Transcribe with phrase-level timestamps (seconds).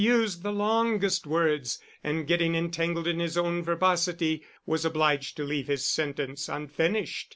[0.03, 5.43] He used the longest words, and, getting entangled in his own verbosity, was obliged to
[5.43, 7.29] leave his sentence unfinished.